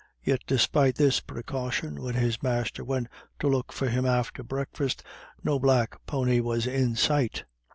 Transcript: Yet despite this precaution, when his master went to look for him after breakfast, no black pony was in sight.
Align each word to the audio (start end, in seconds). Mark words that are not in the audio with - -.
Yet 0.23 0.41
despite 0.47 0.95
this 0.95 1.19
precaution, 1.19 2.01
when 2.01 2.15
his 2.15 2.41
master 2.41 2.83
went 2.83 3.05
to 3.37 3.47
look 3.47 3.71
for 3.71 3.87
him 3.87 4.03
after 4.03 4.41
breakfast, 4.41 5.03
no 5.43 5.59
black 5.59 6.03
pony 6.07 6.39
was 6.39 6.65
in 6.65 6.95
sight. 6.95 7.43